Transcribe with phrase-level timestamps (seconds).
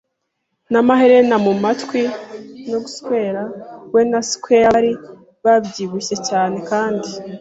[0.71, 2.01] n'amaherena mu matwi
[2.69, 3.43] no guswera.
[3.93, 4.91] We na squire bari
[5.43, 7.09] babyibushye cyane kandi